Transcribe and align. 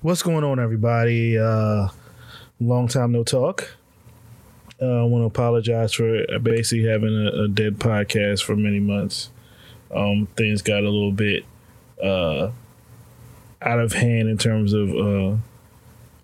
What's 0.00 0.22
going 0.22 0.44
on, 0.44 0.60
everybody? 0.60 1.36
Uh, 1.36 1.88
long 2.60 2.86
time 2.86 3.10
no 3.10 3.24
talk. 3.24 3.74
Uh, 4.80 5.00
I 5.00 5.02
want 5.02 5.22
to 5.22 5.26
apologize 5.26 5.92
for 5.92 6.24
basically 6.38 6.88
having 6.88 7.12
a, 7.26 7.42
a, 7.42 7.48
dead 7.48 7.80
podcast 7.80 8.44
for 8.44 8.54
many 8.54 8.78
months. 8.78 9.30
Um, 9.92 10.28
things 10.36 10.62
got 10.62 10.84
a 10.84 10.88
little 10.88 11.10
bit 11.10 11.44
uh, 12.00 12.52
out 13.60 13.80
of 13.80 13.92
hand 13.92 14.28
in 14.28 14.38
terms 14.38 14.72
of 14.72 14.90
uh, 14.90 15.36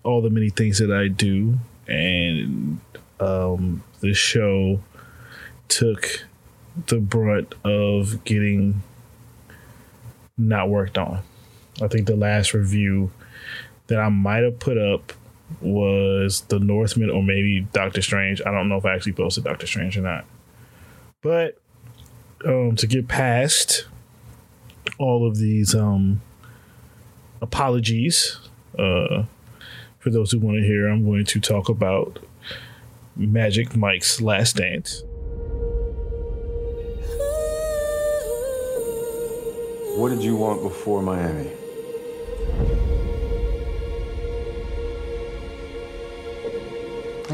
all 0.05 0.21
the 0.21 0.29
many 0.29 0.51
things 0.51 0.77
that 0.77 0.93
I 0.93 1.09
do, 1.09 1.59
and 1.85 2.79
um, 3.19 3.83
the 3.99 4.13
show 4.13 4.79
took 5.67 6.25
the 6.87 7.01
brunt 7.01 7.55
of 7.65 8.23
getting 8.23 8.83
not 10.37 10.69
worked 10.69 10.97
on. 10.97 11.23
I 11.81 11.89
think 11.89 12.07
the 12.07 12.15
last 12.15 12.53
review 12.53 13.11
that 13.87 13.99
I 13.99 14.09
might 14.09 14.43
have 14.43 14.59
put 14.59 14.77
up 14.77 15.13
was 15.61 16.41
The 16.41 16.59
Northman 16.59 17.09
or 17.09 17.23
maybe 17.23 17.61
Doctor 17.71 18.01
Strange. 18.01 18.41
I 18.45 18.51
don't 18.51 18.69
know 18.69 18.77
if 18.77 18.85
I 18.85 18.93
actually 18.95 19.13
posted 19.13 19.43
Doctor 19.43 19.67
Strange 19.67 19.97
or 19.97 20.01
not. 20.01 20.25
But 21.21 21.57
um, 22.45 22.75
to 22.75 22.87
get 22.87 23.07
past 23.07 23.87
all 24.97 25.27
of 25.27 25.37
these 25.37 25.73
um, 25.75 26.21
apologies, 27.41 28.39
uh, 28.77 29.23
for 29.99 30.09
those 30.09 30.31
who 30.31 30.39
want 30.39 30.57
to 30.57 30.63
hear, 30.63 30.87
I'm 30.87 31.05
going 31.05 31.25
to 31.25 31.39
talk 31.39 31.69
about 31.69 32.19
Magic 33.15 33.75
Mike's 33.75 34.21
Last 34.21 34.57
Dance. 34.57 35.03
What 39.97 40.09
did 40.09 40.21
you 40.21 40.35
want 40.35 40.61
before 40.61 41.01
Miami? 41.01 41.49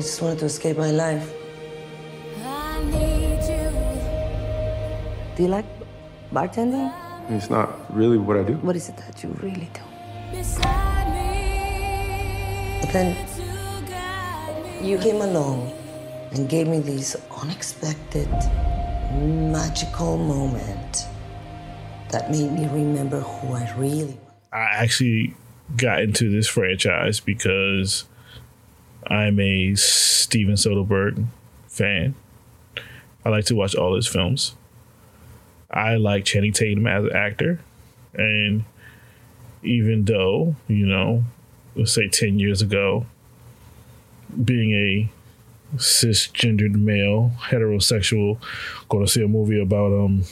I 0.01 0.03
just 0.03 0.19
wanted 0.19 0.39
to 0.39 0.45
escape 0.45 0.77
my 0.77 0.89
life. 0.89 1.31
Do 5.35 5.43
you 5.43 5.47
like 5.47 5.65
bartending? 6.33 6.91
It's 7.29 7.51
not 7.51 7.69
really 7.95 8.17
what 8.17 8.35
I 8.35 8.41
do. 8.41 8.53
What 8.65 8.75
is 8.75 8.89
it 8.89 8.97
that 8.97 9.21
you 9.21 9.29
really 9.43 9.69
do? 9.71 9.81
But 12.81 12.91
then 12.91 13.15
you 14.83 14.97
came 14.97 15.21
along 15.21 15.71
and 16.31 16.49
gave 16.49 16.67
me 16.67 16.79
this 16.79 17.15
unexpected, 17.39 18.27
magical 19.53 20.17
moment 20.17 21.05
that 22.09 22.31
made 22.31 22.51
me 22.53 22.65
remember 22.69 23.19
who 23.19 23.53
I 23.53 23.71
really 23.77 24.05
was. 24.05 24.17
I 24.51 24.61
actually 24.81 25.35
got 25.77 26.01
into 26.01 26.31
this 26.31 26.47
franchise 26.47 27.19
because 27.19 28.05
I'm 29.07 29.39
a 29.39 29.75
Steven 29.75 30.55
Soderbergh 30.55 31.25
fan. 31.67 32.15
I 33.23 33.29
like 33.29 33.45
to 33.45 33.55
watch 33.55 33.75
all 33.75 33.95
his 33.95 34.07
films. 34.07 34.55
I 35.69 35.95
like 35.95 36.25
Channing 36.25 36.53
Tatum 36.53 36.87
as 36.87 37.05
an 37.05 37.15
actor. 37.15 37.59
And 38.13 38.65
even 39.63 40.05
though, 40.05 40.55
you 40.67 40.85
know, 40.85 41.23
let's 41.75 41.93
say 41.93 42.07
10 42.07 42.39
years 42.39 42.61
ago, 42.61 43.05
being 44.43 44.73
a 44.73 45.77
cisgendered 45.77 46.75
male, 46.75 47.31
heterosexual, 47.39 48.39
going 48.89 49.05
to 49.05 49.11
see 49.11 49.23
a 49.23 49.27
movie 49.27 49.59
about 49.59 49.93
um 49.93 50.23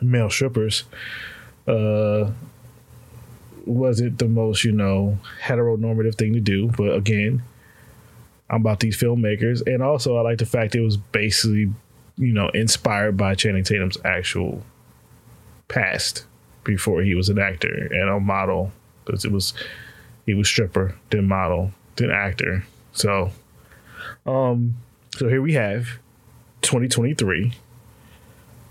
male 0.00 0.30
strippers, 0.30 0.84
uh, 1.66 2.30
wasn't 3.66 4.18
the 4.18 4.28
most, 4.28 4.64
you 4.64 4.72
know, 4.72 5.18
heteronormative 5.42 6.16
thing 6.16 6.32
to 6.34 6.40
do. 6.40 6.68
But 6.68 6.94
again, 6.94 7.42
I'm 8.50 8.60
about 8.60 8.80
these 8.80 8.96
filmmakers. 8.96 9.62
And 9.66 9.82
also, 9.82 10.16
I 10.16 10.22
like 10.22 10.38
the 10.38 10.46
fact 10.46 10.74
it 10.74 10.80
was 10.80 10.96
basically, 10.96 11.72
you 12.16 12.32
know, 12.32 12.48
inspired 12.50 13.16
by 13.16 13.34
Channing 13.34 13.64
Tatum's 13.64 13.98
actual 14.04 14.62
past 15.68 16.24
before 16.64 17.02
he 17.02 17.14
was 17.14 17.28
an 17.28 17.38
actor 17.38 17.88
and 17.90 18.08
a 18.08 18.20
model. 18.20 18.72
Because 19.04 19.24
it 19.24 19.32
was, 19.32 19.54
he 20.26 20.34
was 20.34 20.48
stripper, 20.48 20.96
then 21.10 21.26
model, 21.26 21.72
then 21.96 22.10
actor. 22.10 22.64
So, 22.92 23.30
um, 24.26 24.76
so 25.16 25.28
here 25.28 25.42
we 25.42 25.54
have 25.54 25.98
2023, 26.62 27.52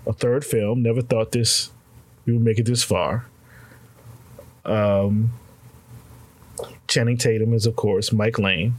a 0.06 0.12
third 0.12 0.44
film. 0.44 0.82
Never 0.82 1.02
thought 1.02 1.32
this 1.32 1.70
we 2.24 2.32
would 2.32 2.42
make 2.42 2.58
it 2.58 2.66
this 2.66 2.82
far. 2.82 3.26
Um, 4.64 5.32
Channing 6.88 7.16
Tatum 7.16 7.54
is, 7.54 7.66
of 7.66 7.76
course, 7.76 8.12
Mike 8.12 8.38
Lane. 8.38 8.74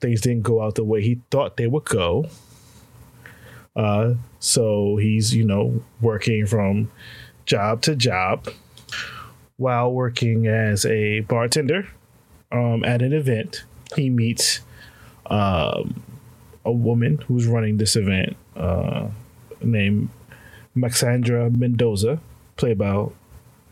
Things 0.00 0.20
didn't 0.20 0.42
go 0.42 0.62
out 0.62 0.74
the 0.74 0.84
way 0.84 1.02
he 1.02 1.20
thought 1.30 1.56
they 1.56 1.66
would 1.66 1.84
go. 1.84 2.26
Uh, 3.74 4.14
so 4.38 4.96
he's, 4.96 5.34
you 5.34 5.44
know, 5.44 5.82
working 6.00 6.46
from 6.46 6.90
job 7.46 7.82
to 7.82 7.96
job 7.96 8.48
while 9.56 9.92
working 9.92 10.46
as 10.46 10.84
a 10.84 11.20
bartender 11.20 11.88
um, 12.52 12.84
at 12.84 13.02
an 13.02 13.12
event. 13.12 13.64
He 13.96 14.10
meets 14.10 14.60
um, 15.26 16.02
a 16.64 16.72
woman 16.72 17.18
who's 17.26 17.46
running 17.46 17.78
this 17.78 17.96
event 17.96 18.36
uh, 18.56 19.08
named 19.60 20.08
Maxandra 20.76 21.54
Mendoza, 21.54 22.20
played 22.56 22.78
by 22.78 23.06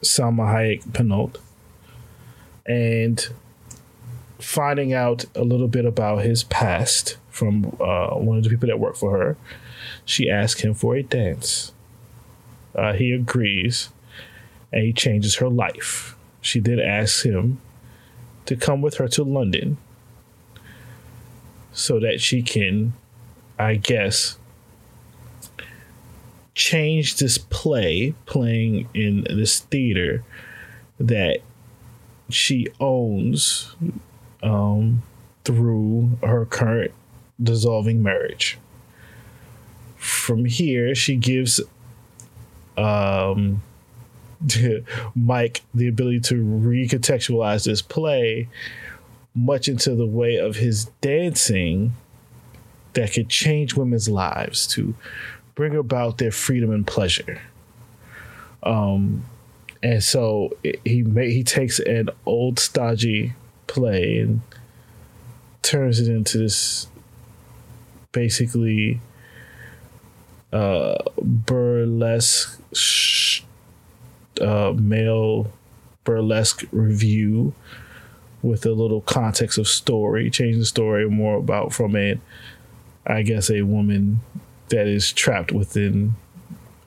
Salma 0.02 0.52
Hayek 0.52 0.92
Pinault, 0.92 1.38
and 2.66 3.28
finding 4.38 4.92
out 4.92 5.24
a 5.34 5.42
little 5.42 5.68
bit 5.68 5.84
about 5.84 6.22
his 6.22 6.42
past 6.44 7.16
from 7.30 7.76
uh, 7.80 8.14
one 8.16 8.36
of 8.38 8.44
the 8.44 8.50
people 8.50 8.68
that 8.68 8.78
work 8.78 8.96
for 8.96 9.16
her, 9.16 9.36
she 10.04 10.28
asks 10.28 10.60
him 10.62 10.74
for 10.74 10.94
a 10.96 11.02
dance. 11.02 11.72
Uh, 12.74 12.92
he 12.92 13.12
agrees, 13.12 13.90
and 14.72 14.82
he 14.82 14.92
changes 14.92 15.36
her 15.36 15.48
life. 15.48 16.16
She 16.40 16.60
then 16.60 16.80
asks 16.80 17.22
him 17.22 17.60
to 18.46 18.56
come 18.56 18.82
with 18.82 18.96
her 18.96 19.08
to 19.08 19.22
London 19.22 19.78
so 21.72 22.00
that 22.00 22.20
she 22.20 22.42
can, 22.42 22.92
I 23.58 23.76
guess, 23.76 24.38
change 26.54 27.16
this 27.16 27.38
play 27.38 28.14
playing 28.26 28.88
in 28.94 29.24
this 29.24 29.60
theater 29.60 30.22
that 31.00 31.38
she 32.28 32.66
owns 32.80 33.74
um, 34.42 35.02
through 35.44 36.18
her 36.22 36.44
current 36.46 36.92
dissolving 37.42 38.02
marriage. 38.02 38.58
From 39.96 40.44
here, 40.44 40.94
she 40.94 41.16
gives 41.16 41.60
um, 42.76 43.62
Mike 45.14 45.62
the 45.74 45.88
ability 45.88 46.20
to 46.20 46.34
recontextualize 46.34 47.64
this 47.64 47.82
play 47.82 48.48
much 49.34 49.68
into 49.68 49.94
the 49.94 50.06
way 50.06 50.36
of 50.36 50.56
his 50.56 50.86
dancing 51.00 51.92
that 52.92 53.12
could 53.12 53.28
change 53.28 53.74
women's 53.74 54.08
lives 54.08 54.66
to 54.66 54.94
bring 55.54 55.76
about 55.76 56.18
their 56.18 56.30
freedom 56.30 56.70
and 56.70 56.86
pleasure. 56.86 57.40
Um, 58.62 59.24
and 59.82 60.02
so 60.02 60.56
he 60.62 61.04
he 61.14 61.42
takes 61.42 61.80
an 61.80 62.10
old 62.24 62.58
stodgy 62.58 63.34
play 63.66 64.18
and 64.18 64.42
turns 65.62 65.98
it 65.98 66.08
into 66.08 66.38
this 66.38 66.86
basically 68.12 69.00
uh, 70.52 71.02
burlesque 71.20 72.60
sh- 72.72 73.42
uh, 74.40 74.72
male 74.76 75.52
burlesque 76.04 76.64
review 76.72 77.54
with 78.42 78.66
a 78.66 78.72
little 78.72 79.00
context 79.02 79.56
of 79.56 79.68
story, 79.68 80.28
change 80.28 80.56
the 80.56 80.64
story 80.64 81.08
more 81.08 81.36
about 81.36 81.72
from 81.72 81.94
a, 81.96 82.18
I 83.06 83.22
guess, 83.22 83.50
a 83.50 83.62
woman 83.62 84.20
that 84.72 84.86
is 84.86 85.12
trapped 85.12 85.52
within 85.52 86.14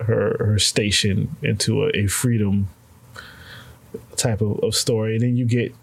her 0.01 0.35
her 0.39 0.59
station 0.59 1.35
into 1.41 1.83
a, 1.83 1.89
a 1.95 2.07
freedom 2.07 2.67
type 4.17 4.41
of, 4.41 4.59
of, 4.59 4.75
story. 4.75 5.15
And 5.15 5.23
then 5.23 5.37
you 5.37 5.45
get 5.45 5.73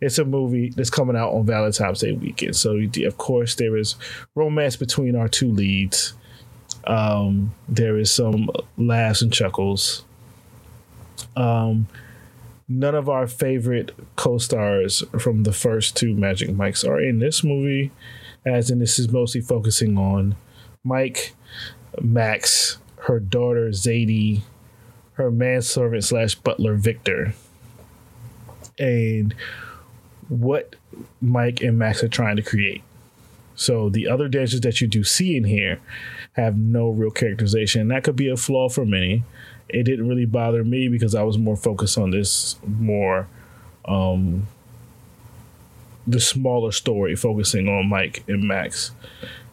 it's 0.00 0.18
a 0.18 0.24
movie 0.24 0.70
that's 0.70 0.90
coming 0.90 1.16
out 1.16 1.32
on 1.32 1.44
Valentine's 1.44 2.00
Day 2.00 2.12
weekend. 2.12 2.56
So 2.56 2.78
of 2.78 3.18
course 3.18 3.56
there 3.56 3.76
is 3.76 3.96
romance 4.34 4.76
between 4.76 5.16
our 5.16 5.28
two 5.28 5.50
leads. 5.50 6.14
Um, 6.84 7.52
there 7.68 7.98
is 7.98 8.10
some 8.12 8.48
laughs 8.76 9.20
and 9.20 9.32
chuckles. 9.32 10.04
Um, 11.36 11.88
none 12.68 12.94
of 12.94 13.08
our 13.08 13.26
favorite 13.26 13.90
co-stars 14.14 15.02
from 15.18 15.42
the 15.42 15.52
first 15.52 15.96
two 15.96 16.14
Magic 16.14 16.54
Mikes 16.54 16.84
are 16.84 17.00
in 17.00 17.18
this 17.18 17.42
movie, 17.42 17.90
as 18.46 18.70
in 18.70 18.78
this 18.78 19.00
is 19.00 19.10
mostly 19.10 19.40
focusing 19.40 19.98
on 19.98 20.36
Mike, 20.88 21.34
Max, 22.00 22.78
her 23.02 23.20
daughter 23.20 23.68
Zadie, 23.70 24.42
her 25.14 25.30
manservant 25.30 26.04
slash 26.04 26.34
butler 26.34 26.74
Victor. 26.74 27.34
and 28.78 29.34
what 30.28 30.76
Mike 31.20 31.60
and 31.62 31.78
Max 31.78 32.02
are 32.02 32.08
trying 32.08 32.36
to 32.36 32.42
create. 32.42 32.82
So 33.56 33.88
the 33.88 34.06
other 34.08 34.28
dancers 34.28 34.60
that 34.60 34.80
you 34.80 34.86
do 34.86 35.02
see 35.02 35.36
in 35.36 35.44
here 35.44 35.80
have 36.34 36.56
no 36.56 36.90
real 36.90 37.10
characterization. 37.10 37.88
That 37.88 38.04
could 38.04 38.14
be 38.14 38.28
a 38.28 38.36
flaw 38.36 38.68
for 38.68 38.84
many. 38.86 39.24
It 39.68 39.82
didn't 39.82 40.08
really 40.08 40.26
bother 40.26 40.62
me 40.64 40.88
because 40.88 41.14
I 41.14 41.22
was 41.24 41.38
more 41.38 41.56
focused 41.56 41.98
on 41.98 42.10
this 42.10 42.56
more 42.66 43.26
um 43.84 44.46
the 46.06 46.20
smaller 46.20 46.72
story 46.72 47.16
focusing 47.16 47.68
on 47.68 47.88
Mike 47.88 48.22
and 48.28 48.46
Max 48.46 48.92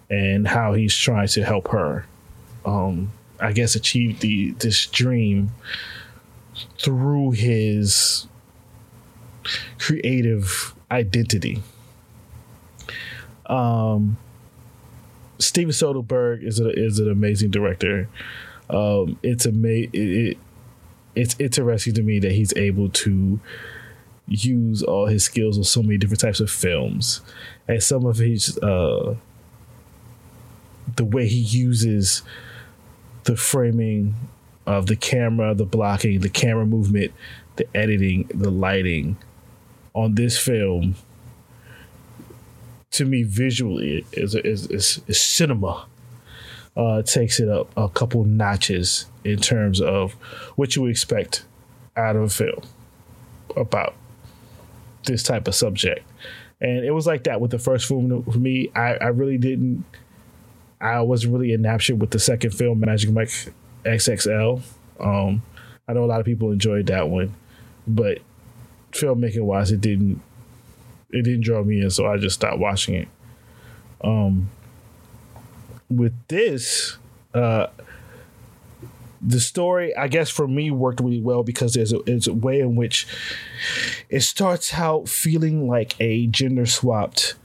and 0.10 0.48
how 0.48 0.74
he's 0.74 0.96
trying 0.96 1.28
to 1.28 1.44
help 1.44 1.68
her 1.69 2.06
um 2.66 3.12
I 3.40 3.52
guess 3.52 3.75
achieve 3.75 4.19
the 4.19 4.52
this 4.52 4.86
dream 4.88 5.52
through 6.80 7.31
his 7.31 8.28
creative 9.78 10.74
identity. 10.90 11.62
Um, 13.46 14.18
Steven 15.38 15.72
Soderbergh 15.72 16.44
is 16.44 16.60
a, 16.60 16.69
is 16.69 17.00
an 17.00 17.12
amazing 17.12 17.52
director. 17.52 18.10
Um, 18.69 19.19
it's 19.22 19.46
ama- 19.46 19.68
it, 19.68 19.94
it, 19.94 20.38
it's 21.13 21.40
interesting 21.40 21.94
to 21.96 22.02
me 22.02 22.19
that 22.19 22.31
he's 22.31 22.54
able 22.56 22.90
to 22.90 23.40
use 24.28 24.81
all 24.81 25.06
his 25.06 25.24
skills 25.24 25.57
on 25.57 25.63
so 25.63 25.84
many 25.84 25.98
different 25.98 26.22
types 26.22 26.40
of 26.40 26.50
films, 26.50 27.22
and 27.68 27.84
some 27.84 28.06
of 28.06 28.18
his 28.18 28.57
uh, 28.60 29.16
the 30.95 31.05
way 31.05 31.27
he 31.27 31.39
uses 31.39 32.21
the 33.23 33.35
framing 33.35 34.15
of 34.65 34.87
the 34.87 34.95
camera, 34.95 35.53
the 35.53 35.65
blocking, 35.65 36.19
the 36.21 36.29
camera 36.29 36.65
movement, 36.65 37.11
the 37.55 37.67
editing, 37.75 38.29
the 38.33 38.49
lighting 38.49 39.17
on 39.93 40.15
this 40.15 40.37
film 40.37 40.95
to 42.91 43.05
me 43.05 43.23
visually 43.23 44.05
is 44.13 44.35
is 44.35 44.67
is, 44.67 45.01
is 45.07 45.19
cinema. 45.19 45.85
Uh, 46.77 47.01
takes 47.01 47.39
it 47.39 47.47
up 47.47 47.69
a 47.77 47.87
couple 47.87 48.25
notches 48.25 49.05
in 49.23 49.39
terms 49.39 49.79
of 49.79 50.11
what 50.57 50.75
you 50.75 50.85
expect 50.87 51.45
out 51.95 52.17
of 52.17 52.23
a 52.23 52.29
film 52.29 52.61
about 53.55 53.95
this 55.05 55.23
type 55.23 55.47
of 55.47 55.55
subject. 55.55 56.05
And 56.59 56.83
it 56.83 56.91
was 56.91 57.07
like 57.07 57.23
that 57.25 57.39
with 57.39 57.51
the 57.51 57.59
first 57.59 57.87
film 57.87 58.23
for 58.23 58.37
me. 58.37 58.71
I, 58.75 58.95
I 58.95 59.07
really 59.07 59.37
didn't 59.37 59.85
I 60.93 61.01
wasn't 61.01 61.33
really 61.33 61.53
enraptured 61.53 61.99
with 61.99 62.11
the 62.11 62.19
second 62.19 62.51
film, 62.51 62.79
Magic 62.79 63.11
Mike 63.11 63.31
XXL. 63.83 64.61
Um, 64.99 65.41
I 65.87 65.93
know 65.93 66.03
a 66.03 66.05
lot 66.05 66.19
of 66.19 66.25
people 66.25 66.51
enjoyed 66.51 66.87
that 66.87 67.09
one, 67.09 67.33
but 67.87 68.19
filmmaking 68.91 69.41
wise, 69.41 69.71
it 69.71 69.81
didn't 69.81 70.21
it 71.11 71.23
didn't 71.23 71.41
draw 71.41 71.63
me 71.63 71.81
in, 71.81 71.89
so 71.89 72.05
I 72.05 72.17
just 72.17 72.35
stopped 72.35 72.59
watching 72.59 72.95
it. 72.95 73.07
Um, 74.01 74.49
with 75.89 76.13
this, 76.27 76.97
uh, 77.33 77.67
the 79.21 79.39
story, 79.39 79.95
I 79.95 80.07
guess 80.07 80.29
for 80.29 80.47
me, 80.47 80.71
worked 80.71 80.99
really 80.99 81.21
well 81.21 81.43
because 81.43 81.73
there's 81.73 81.93
a, 81.93 81.99
there's 82.05 82.27
a 82.27 82.33
way 82.33 82.59
in 82.59 82.75
which 82.75 83.07
it 84.09 84.21
starts 84.21 84.73
out 84.73 85.07
feeling 85.07 85.67
like 85.67 85.95
a 85.99 86.27
gender 86.27 86.65
swapped 86.65 87.35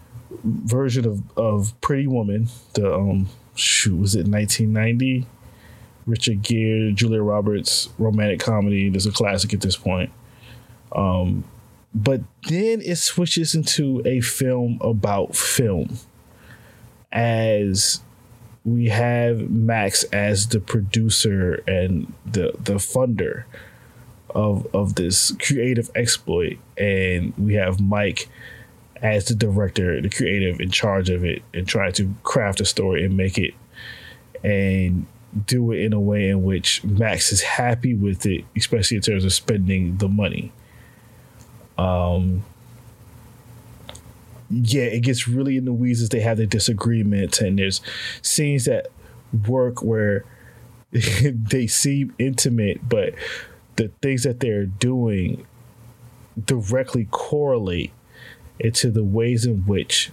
version 0.45 1.07
of, 1.07 1.23
of 1.37 1.79
Pretty 1.81 2.07
Woman. 2.07 2.49
The 2.75 2.95
um, 2.95 3.29
shoot, 3.55 3.97
was 3.97 4.15
it 4.15 4.27
1990? 4.27 5.27
Richard 6.07 6.43
Gere, 6.43 6.93
Julia 6.93 7.23
Roberts 7.23 7.91
romantic 7.99 8.41
comedy. 8.41 8.89
There's 8.89 9.07
a 9.07 9.13
classic 9.13 9.55
at 9.55 9.61
this 9.61 9.77
point. 9.77 10.11
Um, 10.93 11.45
but 11.95 12.21
then 12.49 12.81
it 12.81 12.97
switches 12.97 13.55
into 13.55 14.03
a 14.05 14.21
film 14.21 14.79
about 14.81 15.37
film 15.37 15.99
as 17.13 18.01
we 18.65 18.89
have 18.89 19.51
Max 19.51 20.05
as 20.05 20.49
the 20.49 20.61
producer 20.61 21.63
and 21.67 22.13
the 22.25 22.53
the 22.59 22.75
funder 22.75 23.45
of 24.29 24.73
of 24.75 24.95
this 24.95 25.33
creative 25.41 25.91
exploit 25.97 26.59
and 26.77 27.33
we 27.37 27.55
have 27.55 27.81
Mike 27.81 28.29
as 29.03 29.27
the 29.27 29.35
director, 29.35 30.01
the 30.01 30.11
creative 30.11 30.61
in 30.61 30.71
charge 30.71 31.09
of 31.11 31.25
it 31.25 31.43
and 31.55 31.67
try 31.67 31.91
to 31.91 32.15
craft 32.23 32.61
a 32.61 32.65
story 32.65 33.05
and 33.05 33.17
make 33.17 33.39
it 33.39 33.55
and 34.43 35.07
do 35.47 35.73
it 35.73 35.81
in 35.81 35.93
a 35.93 36.01
way 36.01 36.29
in 36.29 36.43
which 36.43 36.83
Max 36.85 37.33
is 37.33 37.43
happy 37.43 37.95
with 37.95 38.27
it, 38.27 38.45
especially 38.57 38.97
in 38.97 39.03
terms 39.03 39.25
of 39.25 39.33
spending 39.33 39.97
the 39.99 40.09
money. 40.09 40.53
Um, 41.79 42.45
yeah, 44.51 44.83
it 44.83 45.01
gets 45.01 45.29
really 45.29 45.57
in 45.57 45.65
the 45.65 45.73
weeds 45.73 46.03
as 46.03 46.09
they 46.09 46.21
have 46.21 46.37
their 46.37 46.47
disagreements, 46.47 47.41
and 47.41 47.59
there's 47.59 47.81
scenes 48.23 48.65
that 48.65 48.89
work 49.47 49.83
where 49.83 50.25
they 50.91 51.67
seem 51.69 52.13
intimate, 52.19 52.89
but 52.89 53.15
the 53.77 53.89
things 54.03 54.25
that 54.25 54.41
they're 54.41 54.67
doing 54.67 55.47
directly 56.45 57.07
correlate 57.11 57.93
into 58.61 58.91
the 58.91 59.05
ways 59.05 59.45
in 59.45 59.65
which 59.67 60.11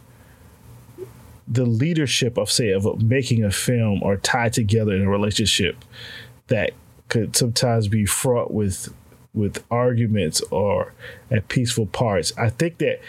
the 1.48 1.66
leadership 1.66 2.38
of 2.38 2.52
say 2.52 2.72
of 2.72 3.02
making 3.02 3.44
a 3.44 3.52
film 3.52 4.02
are 4.04 4.18
tied 4.18 4.54
together 4.54 4.94
in 4.94 5.04
a 5.04 5.10
relationship 5.10 5.78
that 6.48 6.72
could 7.10 7.36
sometimes 7.36 7.88
be 7.88 8.06
fraught 8.06 8.52
with 8.52 8.94
with 9.34 9.64
arguments 9.70 10.42
or 10.52 10.94
at 11.30 11.48
peaceful 11.48 11.86
parts. 11.86 12.34
I 12.38 12.50
think 12.50 12.80
that 12.80 13.00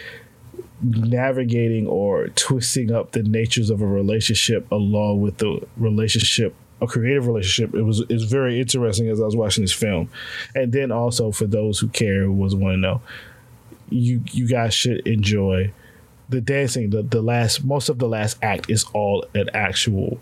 navigating 0.83 1.87
or 1.87 2.29
twisting 2.29 2.93
up 2.93 3.13
the 3.13 3.23
natures 3.23 3.71
of 3.71 3.81
a 3.81 3.87
relationship 3.87 4.71
along 4.71 5.21
with 5.21 5.39
the 5.39 5.67
relationship 5.77 6.55
a 6.81 6.87
creative 6.87 7.27
relationship 7.27 7.75
it 7.75 7.83
was 7.83 8.03
is 8.09 8.23
very 8.25 8.61
interesting 8.61 9.09
as 9.09 9.21
I 9.21 9.25
was 9.25 9.35
watching 9.35 9.65
this 9.65 9.73
film. 9.73 10.09
And 10.55 10.73
then 10.73 10.93
also 10.93 11.33
for 11.33 11.47
those 11.47 11.81
who 11.81 11.89
care 11.89 12.23
who 12.23 12.33
was 12.33 12.55
want 12.55 12.75
to 12.75 12.77
know 12.77 13.03
you 13.91 14.23
you 14.33 14.47
guys 14.47 14.75
should 14.75 15.07
enjoy 15.07 15.73
the 16.29 16.41
dancing 16.41 16.91
the, 16.91 17.03
the 17.03 17.23
last 17.23 17.65
most 17.65 17.89
of 17.89 17.99
the 17.99 18.09
last 18.09 18.37
act 18.43 18.71
is 18.71 18.85
all 18.93 19.25
an 19.35 19.49
actual 19.55 20.21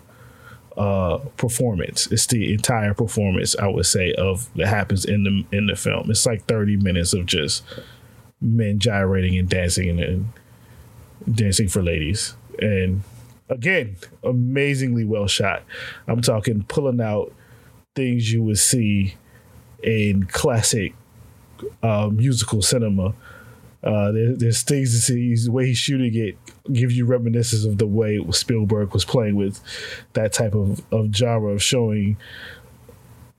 uh, 0.77 1.17
performance. 1.37 2.07
It's 2.11 2.27
the 2.27 2.53
entire 2.53 2.93
performance, 2.93 3.55
I 3.57 3.67
would 3.67 3.87
say, 3.87 4.13
of 4.13 4.47
that 4.55 4.67
happens 4.67 5.05
in 5.05 5.23
the 5.23 5.57
in 5.57 5.65
the 5.65 5.75
film. 5.75 6.09
It's 6.11 6.25
like 6.25 6.45
thirty 6.45 6.77
minutes 6.77 7.13
of 7.13 7.25
just 7.25 7.63
men 8.39 8.77
gyrating 8.77 9.37
and 9.37 9.49
dancing 9.49 9.89
and, 9.89 9.99
and 9.99 10.33
dancing 11.35 11.67
for 11.67 11.81
ladies. 11.81 12.35
And 12.59 13.01
again, 13.49 13.97
amazingly 14.23 15.03
well 15.03 15.27
shot. 15.27 15.63
I'm 16.07 16.21
talking 16.21 16.63
pulling 16.67 17.01
out 17.01 17.33
things 17.95 18.31
you 18.31 18.43
would 18.43 18.59
see 18.59 19.15
in 19.81 20.25
classic 20.27 20.93
uh, 21.81 22.09
musical 22.13 22.61
cinema 22.61 23.15
uh, 23.87 24.11
there, 24.11 24.35
there's 24.35 24.63
things 24.63 24.91
to 24.91 24.99
see. 24.99 25.33
The 25.33 25.51
way 25.51 25.67
he's 25.67 25.77
shooting 25.77 26.13
it 26.13 26.37
gives 26.73 26.97
you 26.97 27.05
reminiscence 27.05 27.63
of 27.63 27.77
the 27.77 27.87
way 27.87 28.19
Spielberg 28.31 28.93
was 28.93 29.05
playing 29.05 29.35
with 29.37 29.61
that 30.13 30.33
type 30.33 30.53
of, 30.53 30.81
of 30.91 31.15
genre 31.15 31.53
of 31.53 31.63
showing 31.63 32.17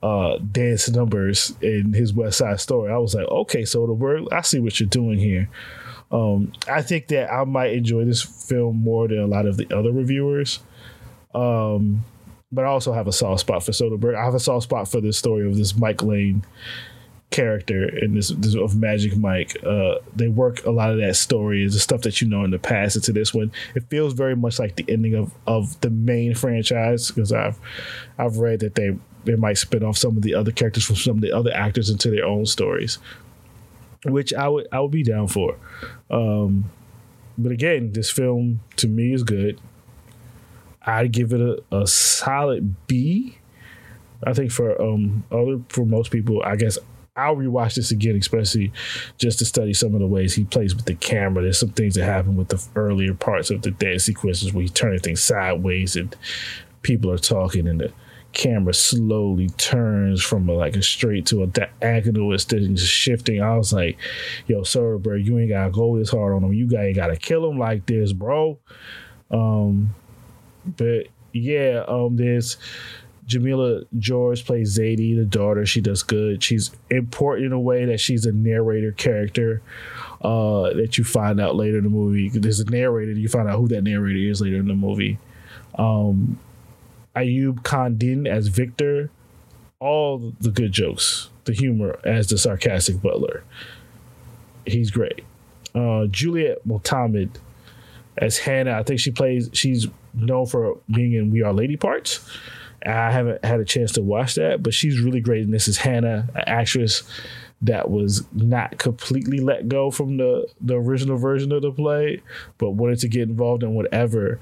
uh, 0.03 0.39
dance 0.39 0.89
numbers 0.89 1.55
in 1.61 1.93
his 1.93 2.15
West 2.15 2.39
Side 2.39 2.61
Story. 2.61 2.91
I 2.91 2.97
was 2.97 3.15
like, 3.15 3.29
okay, 3.29 3.67
so 3.67 3.87
the 3.87 3.93
Soderbergh, 3.93 4.33
I 4.33 4.41
see 4.41 4.59
what 4.59 4.81
you're 4.81 4.89
doing 4.89 5.19
here. 5.19 5.51
Um, 6.11 6.53
I 6.67 6.81
think 6.81 7.09
that 7.09 7.31
I 7.31 7.45
might 7.45 7.73
enjoy 7.73 8.07
this 8.07 8.23
film 8.23 8.77
more 8.77 9.07
than 9.07 9.19
a 9.19 9.27
lot 9.27 9.45
of 9.45 9.59
the 9.59 9.67
other 9.77 9.93
reviewers. 9.93 10.61
Um, 11.35 12.05
but 12.51 12.65
I 12.65 12.69
also 12.69 12.95
have 12.95 13.07
a 13.07 13.13
soft 13.13 13.41
spot 13.41 13.63
for 13.63 13.73
Soderbergh. 13.73 14.17
I 14.17 14.25
have 14.25 14.35
a 14.35 14.41
soft 14.41 14.65
spot 14.65 14.89
for 14.89 15.03
the 15.03 15.13
story 15.13 15.47
of 15.47 15.59
this 15.59 15.77
Mike 15.77 16.03
Lane 16.03 16.43
character 17.31 17.89
in 17.99 18.15
this, 18.15 18.29
this 18.31 18.55
of 18.55 18.77
Magic 18.77 19.17
Mike. 19.17 19.57
Uh, 19.65 19.97
they 20.17 20.29
work 20.29 20.65
a 20.65 20.71
lot 20.71 20.91
of 20.91 20.99
that 20.99 21.17
story 21.17 21.63
is 21.63 21.75
the 21.75 21.81
stuff 21.81 22.03
that 22.03 22.21
you 22.21 22.29
know 22.29 22.45
in 22.45 22.51
the 22.51 22.59
past 22.59 22.97
into 22.97 23.13
this 23.13 23.35
one. 23.35 23.53
It 23.75 23.85
feels 23.91 24.15
very 24.15 24.35
much 24.35 24.59
like 24.59 24.77
the 24.77 24.85
ending 24.89 25.15
of, 25.15 25.33
of 25.47 25.79
the 25.81 25.91
main 25.91 26.35
franchise 26.35 27.09
because 27.09 27.33
I've 27.33 27.59
I've 28.19 28.39
read 28.39 28.61
that 28.61 28.75
they 28.75 28.97
they 29.25 29.37
might 29.37 29.59
spin 29.59 29.85
off 29.85 29.99
some 29.99 30.17
of 30.17 30.23
the 30.23 30.35
other 30.35 30.53
characters 30.53 30.85
from 30.85 30.97
some 30.97 31.17
of 31.17 31.21
the 31.21 31.33
other 31.33 31.53
actors 31.53 31.91
into 31.91 32.11
their 32.11 32.25
own 32.25 32.47
stories, 32.47 32.99
which 34.07 34.33
I 34.33 34.49
would 34.49 34.67
I 34.73 34.81
would 34.81 34.91
be 34.91 35.03
down 35.03 35.29
for. 35.29 35.57
Um, 36.11 36.71
but 37.37 37.53
again, 37.53 37.93
this 37.93 38.11
film 38.11 38.61
to 38.77 38.89
me 38.89 39.13
is 39.13 39.23
good. 39.23 39.61
I'd 40.83 41.13
give 41.13 41.33
it 41.35 41.41
a, 41.41 41.77
a 41.77 41.87
solid 41.87 42.75
B. 42.87 43.39
I 44.25 44.33
think 44.33 44.51
for 44.51 44.81
um 44.81 45.25
other 45.31 45.61
for 45.69 45.85
most 45.85 46.11
people, 46.11 46.43
I 46.43 46.57
guess 46.57 46.79
I'll 47.19 47.37
rewatch 47.37 47.75
this 47.75 47.91
again, 47.91 48.17
especially 48.17 48.73
just 49.19 49.41
to 49.41 49.45
study 49.45 49.75
some 49.75 49.95
of 49.95 50.01
the 50.01 50.07
ways 50.07 50.35
he 50.35 50.45
plays 50.45 50.75
with 50.75 50.85
the 50.85 50.95
camera. 50.95 51.43
There's 51.43 51.59
some 51.59 51.71
things 51.71 51.95
that 51.95 52.05
happen 52.05 52.37
with 52.37 52.49
the 52.49 52.65
earlier 52.77 53.15
parts 53.15 53.51
of 53.51 53.63
the 53.63 53.73
dance 53.73 54.05
sequences 54.05 54.53
where 54.53 54.63
he's 54.63 54.71
turning 54.71 55.01
things 55.01 55.21
sideways 55.21 55.97
and 55.97 56.15
people 56.83 57.11
are 57.11 57.19
talking 57.19 57.67
and 57.67 57.81
the 57.81 57.93
camera 58.33 58.75
slowly 58.75 59.49
turns 59.51 60.23
from 60.23 60.49
a, 60.49 60.53
like 60.53 60.77
a 60.77 60.83
straight 60.83 61.27
to 61.27 61.43
a 61.43 61.47
diagonal 61.47 62.33
instead 62.33 62.63
of 62.63 62.75
just 62.75 62.93
shifting. 62.93 63.43
I 63.43 63.57
was 63.57 63.73
like, 63.73 63.99
"Yo, 64.47 64.63
sir, 64.63 64.99
bro, 64.99 65.17
you 65.17 65.39
ain't 65.39 65.51
gotta 65.51 65.71
go 65.71 65.99
this 65.99 66.11
hard 66.11 66.35
on 66.35 66.45
him. 66.45 66.53
You 66.53 66.69
ain't 66.79 66.97
gotta 66.97 67.17
kill 67.17 67.49
him 67.51 67.59
like 67.59 67.87
this, 67.87 68.13
bro." 68.13 68.59
Um, 69.31 69.95
but 70.77 71.09
yeah, 71.33 71.85
um, 71.89 72.17
there's 72.17 72.59
Jemelia 73.29 73.85
George 73.99 74.45
plays 74.45 74.79
Zadie, 74.79 75.15
the 75.15 75.27
daughter. 75.27 75.67
She 75.67 75.83
does 75.83 76.03
good. 76.03 76.43
She's 76.43 76.71
important 76.91 77.47
in 77.47 77.53
a 77.53 77.61
way 77.61 77.85
that 77.85 78.01
she's 78.01 78.25
a 78.25 78.33
narrator 78.33 78.93
character 78.93 79.61
uh, 80.23 80.73
that 80.73 80.97
you 80.97 81.05
find 81.05 81.39
out 81.39 81.55
later 81.55 81.79
in 81.79 81.85
the 81.85 81.91
movie. 81.91 82.31
There's 82.31 82.59
a 82.61 82.65
narrator. 82.65 83.13
You 83.13 83.29
find 83.29 83.47
out 83.47 83.59
who 83.59 83.69
that 83.69 83.83
narrator 83.85 84.19
is 84.31 84.41
later 84.41 84.57
in 84.57 84.67
the 84.67 84.75
movie. 84.75 85.19
Um, 85.77 86.39
Ayub 87.15 87.63
Khan 87.63 87.99
Din 87.99 88.27
as 88.27 88.49
Victor. 88.49 89.11
All 89.79 90.33
the 90.41 90.51
good 90.51 90.73
jokes, 90.73 91.29
the 91.45 91.53
humor 91.53 92.01
as 92.03 92.29
the 92.29 92.39
sarcastic 92.39 93.01
butler. 93.01 93.45
He's 94.67 94.91
great. 94.91 95.23
Uh, 95.75 96.07
Juliette 96.07 96.67
Motamed 96.67 97.39
as 98.17 98.39
Hannah. 98.39 98.73
I 98.73 98.83
think 98.83 98.99
she 98.99 99.13
plays. 99.13 99.51
She's 99.53 99.87
known 100.15 100.47
for 100.47 100.79
being 100.91 101.13
in 101.13 101.31
We 101.31 101.43
Are 101.43 101.53
Lady 101.53 101.77
parts. 101.77 102.29
I 102.87 103.11
haven't 103.11 103.45
had 103.45 103.61
a 103.61 103.65
chance 103.65 103.93
to 103.93 104.03
watch 104.03 104.35
that, 104.37 104.63
but 104.63 104.75
she's 104.75 105.01
really 105.01 105.21
great. 105.21 105.45
And 105.45 105.53
this 105.53 105.69
is 105.69 105.79
Hannah, 105.79 106.29
an 106.35 106.45
actress 106.47 107.03
that 107.63 107.91
was 107.91 108.25
not 108.33 108.79
completely 108.79 109.41
let 109.41 109.69
go 109.69 109.91
from 109.91 110.17
the 110.17 110.47
the 110.61 110.77
original 110.77 111.17
version 111.17 111.53
of 111.53 111.63
the 111.63 111.73
play, 111.73 112.23
but 112.57 112.71
wanted 112.71 113.01
to 113.01 113.09
get 113.09 113.23
involved 113.23 113.63
in 113.63 113.75
whatever 113.75 114.39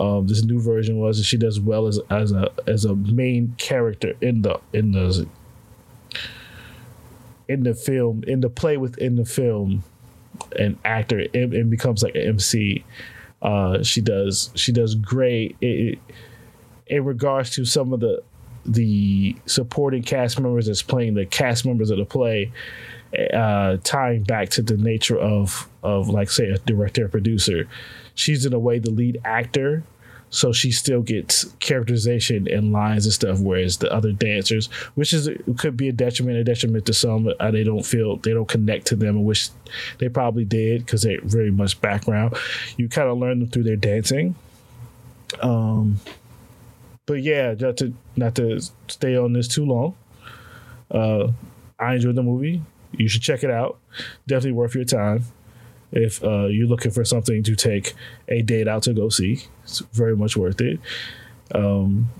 um, 0.00 0.26
this 0.26 0.42
new 0.44 0.60
version 0.60 0.98
was. 0.98 1.18
And 1.18 1.26
she 1.26 1.36
does 1.36 1.60
well 1.60 1.86
as 1.86 2.00
as 2.10 2.32
a 2.32 2.50
as 2.66 2.84
a 2.84 2.94
main 2.94 3.54
character 3.58 4.14
in 4.20 4.42
the 4.42 4.60
in 4.72 4.92
the 4.92 5.26
in 7.48 7.62
the 7.64 7.74
film 7.74 8.24
in 8.26 8.40
the 8.40 8.48
play 8.48 8.76
within 8.76 9.16
the 9.16 9.24
film 9.24 9.84
an 10.56 10.78
actor 10.84 11.26
and, 11.34 11.54
and 11.54 11.70
becomes 11.70 12.02
like 12.02 12.14
an 12.14 12.22
MC. 12.22 12.84
Uh, 13.42 13.82
she 13.82 14.00
does 14.00 14.50
she 14.54 14.72
does 14.72 14.94
great. 14.94 15.56
It, 15.60 15.66
it, 15.66 15.98
in 16.86 17.04
regards 17.04 17.50
to 17.50 17.64
some 17.64 17.92
of 17.92 18.00
the 18.00 18.22
the 18.66 19.36
supporting 19.46 20.02
cast 20.02 20.40
members 20.40 20.66
that's 20.66 20.82
playing 20.82 21.14
the 21.14 21.26
cast 21.26 21.66
members 21.66 21.90
of 21.90 21.98
the 21.98 22.04
play, 22.04 22.50
uh, 23.34 23.76
tying 23.84 24.22
back 24.22 24.48
to 24.50 24.62
the 24.62 24.76
nature 24.76 25.18
of 25.18 25.68
of 25.82 26.08
like 26.08 26.30
say 26.30 26.48
a 26.48 26.58
director 26.58 27.06
or 27.06 27.08
producer. 27.08 27.68
She's 28.14 28.46
in 28.46 28.52
a 28.52 28.58
way 28.58 28.78
the 28.78 28.90
lead 28.90 29.20
actor, 29.24 29.82
so 30.30 30.52
she 30.52 30.72
still 30.72 31.02
gets 31.02 31.44
characterization 31.60 32.48
and 32.48 32.72
lines 32.72 33.06
and 33.06 33.12
stuff, 33.12 33.38
whereas 33.40 33.78
the 33.78 33.92
other 33.92 34.12
dancers, 34.12 34.66
which 34.94 35.12
is 35.12 35.28
could 35.58 35.76
be 35.76 35.88
a 35.88 35.92
detriment, 35.92 36.38
a 36.38 36.44
detriment 36.44 36.86
to 36.86 36.94
some. 36.94 37.32
Uh, 37.38 37.50
they 37.50 37.64
don't 37.64 37.84
feel 37.84 38.16
they 38.16 38.32
don't 38.32 38.48
connect 38.48 38.86
to 38.86 38.96
them, 38.96 39.24
which 39.24 39.50
they 39.98 40.08
probably 40.08 40.44
did 40.44 40.84
because 40.84 41.02
they're 41.02 41.20
very 41.22 41.50
much 41.50 41.80
background. 41.80 42.36
You 42.76 42.88
kind 42.88 43.08
of 43.08 43.18
learn 43.18 43.40
them 43.40 43.48
through 43.48 43.64
their 43.64 43.76
dancing. 43.76 44.34
Um, 45.40 46.00
but 47.06 47.22
yeah, 47.22 47.54
not 47.58 47.76
to 47.78 47.94
not 48.16 48.34
to 48.36 48.60
stay 48.88 49.16
on 49.16 49.32
this 49.32 49.48
too 49.48 49.64
long. 49.64 49.94
Uh, 50.90 51.32
I 51.78 51.94
enjoyed 51.94 52.14
the 52.14 52.22
movie. 52.22 52.62
You 52.92 53.08
should 53.08 53.22
check 53.22 53.42
it 53.42 53.50
out. 53.50 53.78
Definitely 54.26 54.52
worth 54.52 54.74
your 54.74 54.84
time. 54.84 55.24
If 55.92 56.22
uh, 56.24 56.46
you're 56.46 56.66
looking 56.66 56.90
for 56.90 57.04
something 57.04 57.42
to 57.44 57.54
take 57.54 57.94
a 58.28 58.42
date 58.42 58.66
out 58.66 58.82
to 58.84 58.94
go 58.94 59.08
see, 59.08 59.44
it's 59.62 59.80
very 59.92 60.16
much 60.16 60.36
worth 60.36 60.60
it. 60.60 60.80
Um, 61.54 62.10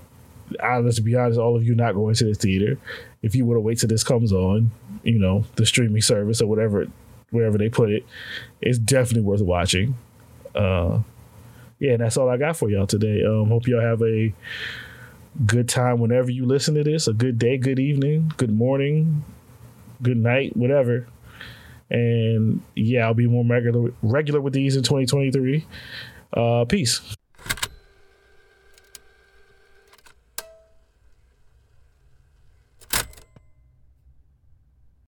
I, 0.61 0.77
let's 0.77 0.99
be 0.99 1.15
honest, 1.15 1.39
all 1.39 1.55
of 1.55 1.63
you 1.63 1.75
not 1.75 1.93
going 1.93 2.15
to 2.15 2.25
the 2.25 2.33
theater. 2.33 2.77
If 3.21 3.35
you 3.35 3.45
want 3.45 3.57
to 3.57 3.61
wait 3.61 3.79
till 3.79 3.89
this 3.89 4.03
comes 4.03 4.31
on, 4.31 4.71
you 5.03 5.19
know, 5.19 5.43
the 5.55 5.65
streaming 5.65 6.01
service 6.01 6.41
or 6.41 6.47
whatever, 6.47 6.87
wherever 7.31 7.57
they 7.57 7.69
put 7.69 7.89
it, 7.89 8.05
it's 8.61 8.77
definitely 8.77 9.23
worth 9.23 9.41
watching. 9.41 9.97
Uh, 10.53 10.99
yeah, 11.79 11.97
that's 11.97 12.17
all 12.17 12.29
I 12.29 12.37
got 12.37 12.57
for 12.57 12.69
y'all 12.69 12.87
today. 12.87 13.23
Um, 13.23 13.49
hope 13.49 13.67
y'all 13.67 13.81
have 13.81 14.01
a 14.01 14.33
good 15.45 15.67
time 15.67 15.99
whenever 15.99 16.31
you 16.31 16.45
listen 16.45 16.75
to 16.75 16.83
this. 16.83 17.07
A 17.07 17.13
good 17.13 17.37
day, 17.37 17.57
good 17.57 17.79
evening, 17.79 18.31
good 18.37 18.51
morning, 18.51 19.23
good 20.01 20.17
night, 20.17 20.55
whatever. 20.55 21.07
And 21.89 22.61
yeah, 22.75 23.05
I'll 23.05 23.13
be 23.13 23.27
more 23.27 23.45
regular 23.45 23.91
regular 24.01 24.41
with 24.41 24.53
these 24.53 24.75
in 24.75 24.83
2023. 24.83 25.65
Uh, 26.33 26.65
peace. 26.65 27.15